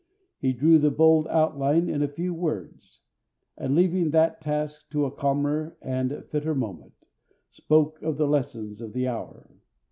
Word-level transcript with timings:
He 0.39 0.51
drew 0.51 0.79
the 0.79 0.89
bold 0.89 1.27
outline 1.27 1.87
in 1.87 2.01
a 2.01 2.07
few 2.07 2.33
words, 2.33 3.01
and 3.55 3.75
leaving 3.75 4.09
that 4.09 4.41
task 4.41 4.89
to 4.89 5.05
a 5.05 5.11
calmer 5.11 5.77
and 5.79 6.25
fitter 6.31 6.55
moment, 6.55 6.93
spoke 7.51 8.01
of 8.01 8.17
the 8.17 8.27
lessons 8.27 8.81
of 8.81 8.93
the 8.93 9.07
hour. 9.07 9.47